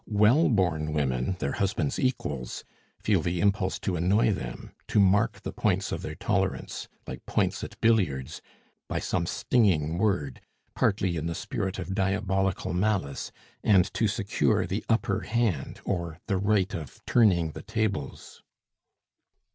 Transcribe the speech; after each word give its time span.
Well 0.07 0.49
born 0.49 0.93
women, 0.93 1.35
their 1.37 1.51
husbands' 1.51 1.99
equals, 1.99 2.63
feel 2.97 3.21
the 3.21 3.39
impulse 3.39 3.77
to 3.81 3.95
annoy 3.95 4.33
them, 4.33 4.71
to 4.87 4.99
mark 4.99 5.41
the 5.43 5.53
points 5.53 5.91
of 5.91 6.01
their 6.01 6.15
tolerance, 6.15 6.87
like 7.05 7.23
points 7.27 7.63
at 7.63 7.79
billiards, 7.81 8.41
by 8.87 8.97
some 8.97 9.27
stinging 9.27 9.99
word, 9.99 10.41
partly 10.73 11.17
in 11.17 11.27
the 11.27 11.35
spirit 11.35 11.77
of 11.77 11.93
diabolical 11.93 12.73
malice, 12.73 13.31
and 13.63 13.93
to 13.93 14.07
secure 14.07 14.65
the 14.65 14.83
upper 14.89 15.19
hand 15.19 15.81
or 15.85 16.19
the 16.25 16.37
right 16.37 16.73
of 16.73 17.05
turning 17.05 17.51
the 17.51 17.61
tables. 17.61 18.41